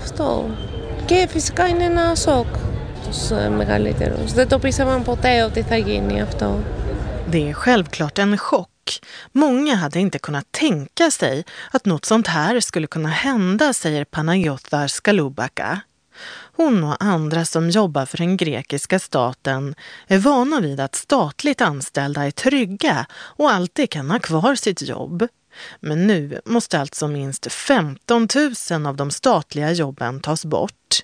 αυτό. 0.00 0.50
Και 1.04 1.26
φυσικά 1.28 1.68
είναι 1.68 1.84
ένα 1.84 2.14
σοκ 2.14 2.46
τους 3.04 3.30
μεγαλύτερους. 3.56 4.32
Δεν 4.32 4.48
το 4.48 4.58
πείσαμε 4.58 5.02
ποτέ 5.04 5.44
ότι 5.44 5.62
θα 5.62 5.76
γίνει 5.76 6.20
αυτό. 6.20 6.58
Det 7.30 7.50
är 7.50 7.54
självklart 7.54 8.18
en 8.18 8.36
chock. 8.38 9.00
Många 9.32 9.74
hade 9.74 10.00
inte 10.00 10.18
kunnat 10.18 10.52
tänka 10.52 11.10
sig 11.10 11.44
att 11.70 11.84
något 11.86 12.04
sånt 12.04 12.26
här 12.26 12.60
skulle 12.60 12.86
kunna 12.86 13.08
hända, 13.08 13.72
säger 13.72 14.04
Panayotar 14.04 14.86
Skalubaka. 14.86 15.80
Hon 16.56 16.84
och 16.84 17.04
andra 17.04 17.44
som 17.44 17.70
jobbar 17.70 18.06
för 18.06 18.18
den 18.18 18.36
grekiska 18.36 18.98
staten 18.98 19.74
är 20.06 20.18
vana 20.18 20.60
vid 20.60 20.80
att 20.80 20.94
statligt 20.94 21.60
anställda 21.60 22.26
är 22.26 22.30
trygga 22.30 23.06
och 23.12 23.50
alltid 23.50 23.90
kan 23.90 24.10
ha 24.10 24.18
kvar 24.18 24.54
sitt 24.54 24.82
jobb. 24.82 25.28
Men 25.79 26.07
nu 26.07 26.41
måste 26.45 26.79
alltså 26.79 27.07
minst 27.07 27.51
15 27.51 28.27
000 28.71 28.85
av 28.85 28.95
de 28.95 29.11
statliga 29.11 29.71
jobben 29.71 30.19
tas 30.19 30.45
bort. 30.45 31.03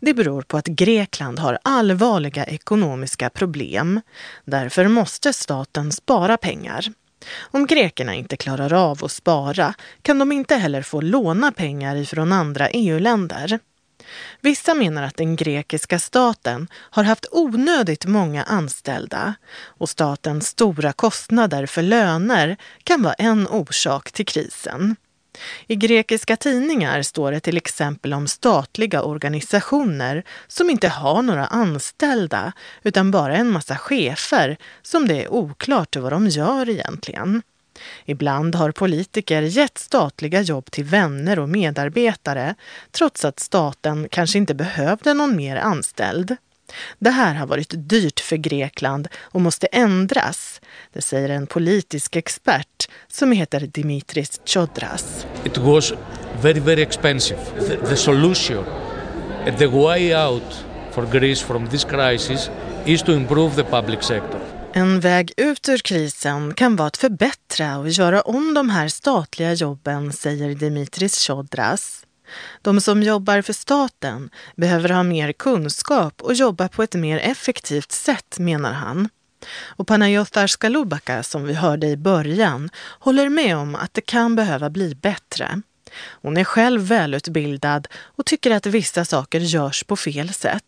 Det 0.00 0.14
beror 0.14 0.42
på 0.42 0.56
att 0.56 0.66
Grekland 0.66 1.38
har 1.38 1.58
allvarliga 1.62 2.44
ekonomiska 2.44 3.30
problem. 3.30 4.00
Därför 4.44 4.88
måste 4.88 5.32
staten 5.32 5.92
spara 5.92 6.36
pengar. 6.36 6.86
Om 7.38 7.66
grekerna 7.66 8.14
inte 8.14 8.36
klarar 8.36 8.72
av 8.72 9.04
att 9.04 9.12
spara 9.12 9.74
kan 10.02 10.18
de 10.18 10.32
inte 10.32 10.54
heller 10.54 10.82
få 10.82 11.00
låna 11.00 11.52
pengar 11.52 11.96
ifrån 11.96 12.32
andra 12.32 12.68
EU-länder. 12.68 13.58
Vissa 14.40 14.74
menar 14.74 15.02
att 15.02 15.16
den 15.16 15.36
grekiska 15.36 15.98
staten 15.98 16.68
har 16.72 17.04
haft 17.04 17.26
onödigt 17.30 18.06
många 18.06 18.42
anställda 18.42 19.34
och 19.64 19.88
statens 19.88 20.48
stora 20.48 20.92
kostnader 20.92 21.66
för 21.66 21.82
löner 21.82 22.56
kan 22.84 23.02
vara 23.02 23.14
en 23.14 23.48
orsak 23.48 24.12
till 24.12 24.26
krisen. 24.26 24.96
I 25.66 25.76
grekiska 25.76 26.36
tidningar 26.36 27.02
står 27.02 27.32
det 27.32 27.40
till 27.40 27.56
exempel 27.56 28.14
om 28.14 28.28
statliga 28.28 29.02
organisationer 29.02 30.24
som 30.48 30.70
inte 30.70 30.88
har 30.88 31.22
några 31.22 31.46
anställda 31.46 32.52
utan 32.82 33.10
bara 33.10 33.36
en 33.36 33.50
massa 33.50 33.76
chefer 33.76 34.56
som 34.82 35.08
det 35.08 35.24
är 35.24 35.32
oklart 35.32 35.96
vad 35.96 36.12
de 36.12 36.28
gör 36.28 36.68
egentligen. 36.68 37.42
Ibland 38.04 38.54
har 38.54 38.70
politiker 38.70 39.42
gett 39.42 39.78
statliga 39.78 40.40
jobb 40.40 40.70
till 40.70 40.84
vänner 40.84 41.38
och 41.38 41.48
medarbetare 41.48 42.54
trots 42.90 43.24
att 43.24 43.40
staten 43.40 44.08
kanske 44.10 44.38
inte 44.38 44.54
behövde 44.54 45.14
någon 45.14 45.36
mer 45.36 45.56
anställd. 45.56 46.36
Det 46.98 47.10
här 47.10 47.34
har 47.34 47.46
varit 47.46 47.74
dyrt 47.76 48.20
för 48.20 48.36
Grekland 48.36 49.08
och 49.16 49.40
måste 49.40 49.66
ändras. 49.66 50.60
Det 50.92 51.02
säger 51.02 51.28
en 51.28 51.46
politisk 51.46 52.16
expert 52.16 52.88
som 53.08 53.32
heter 53.32 53.60
Dimitris 53.60 54.40
Chodras. 54.44 55.26
It 55.44 55.58
was 55.58 55.92
very 56.42 56.60
very 56.60 56.82
expensive. 56.82 57.40
The, 57.68 57.76
the 57.76 57.96
solution, 57.96 58.64
the 59.58 59.66
way 59.66 60.14
out 60.14 60.64
for 60.92 61.06
Greece 61.06 61.44
from 61.44 61.68
this 61.68 61.84
crisis 61.84 62.50
is 62.86 63.02
to 63.02 63.12
improve 63.12 63.54
the 63.54 63.64
public 63.64 64.02
sector. 64.02 64.47
En 64.72 65.00
väg 65.00 65.32
ut 65.36 65.68
ur 65.68 65.78
krisen 65.78 66.54
kan 66.54 66.76
vara 66.76 66.88
att 66.88 66.96
förbättra 66.96 67.78
och 67.78 67.88
göra 67.88 68.20
om 68.20 68.54
de 68.54 68.70
här 68.70 68.88
statliga 68.88 69.52
jobben, 69.52 70.12
säger 70.12 70.54
Dimitris 70.54 71.26
Chodras. 71.26 72.06
De 72.62 72.80
som 72.80 73.02
jobbar 73.02 73.42
för 73.42 73.52
staten 73.52 74.30
behöver 74.56 74.88
ha 74.88 75.02
mer 75.02 75.32
kunskap 75.32 76.22
och 76.22 76.34
jobba 76.34 76.68
på 76.68 76.82
ett 76.82 76.94
mer 76.94 77.18
effektivt 77.18 77.92
sätt, 77.92 78.38
menar 78.38 78.72
han. 78.72 79.08
Och 79.64 79.86
Panayotar 79.86 80.46
Skalubaka, 80.46 81.22
som 81.22 81.44
vi 81.44 81.54
hörde 81.54 81.86
i 81.86 81.96
början, 81.96 82.70
håller 82.98 83.28
med 83.28 83.56
om 83.56 83.74
att 83.74 83.94
det 83.94 84.00
kan 84.00 84.36
behöva 84.36 84.70
bli 84.70 84.94
bättre. 84.94 85.62
Hon 86.22 86.36
är 86.36 86.44
själv 86.44 86.80
välutbildad 86.80 87.88
och 87.94 88.26
tycker 88.26 88.50
att 88.50 88.66
vissa 88.66 89.04
saker 89.04 89.40
görs 89.40 89.84
på 89.84 89.96
fel 89.96 90.32
sätt. 90.32 90.64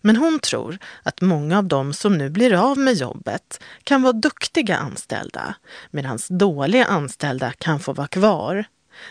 Men 0.00 0.16
hon 0.16 0.38
tror 0.40 0.78
att 1.02 1.20
många 1.20 1.58
av 1.58 1.64
dem 1.64 1.92
som 1.92 2.18
nu 2.18 2.30
blir 2.30 2.54
av 2.54 2.78
med 2.78 2.94
jobbet 2.94 3.62
kan 3.84 4.02
vara 4.02 4.12
duktiga 4.12 4.76
anställda 4.76 5.54
medan 5.90 6.18
dåliga 6.28 6.84
anställda 6.84 7.52
kan 7.58 7.80
få 7.80 7.92
vara 7.92 8.08
kvar. 8.08 8.64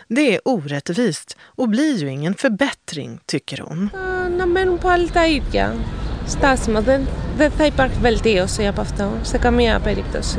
Det 0.08 0.34
är 0.34 0.40
orättvist 0.44 1.36
och 1.40 1.68
blir 1.68 1.96
ju 1.96 2.08
ingen 2.08 2.34
förbättring, 2.34 3.20
tycker 3.26 3.58
hon. 3.58 3.90
Να 4.38 4.46
μένουν 4.46 4.78
πάλι 4.78 5.10
τα 5.10 5.26
ίδια. 5.26 5.74
Στάσιμα. 6.26 6.80
Δεν, 6.80 7.08
δεν 7.36 7.50
θα 7.50 7.66
υπάρχει 7.66 7.98
βελτίωση 8.00 8.66
από 8.66 8.80
αυτό 8.80 9.12
σε 9.22 9.38
καμία 9.38 9.80
περίπτωση. 9.80 10.38